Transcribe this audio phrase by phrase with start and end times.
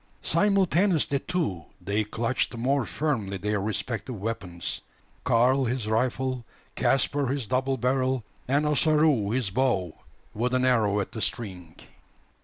[0.23, 4.81] Simultaneously, too, they clutched more firmly their respective weapons
[5.23, 6.43] Karl his rifle,
[6.73, 9.93] Caspar his double barrel, and Ossaroo his bow,
[10.33, 11.75] with an arrow at the string.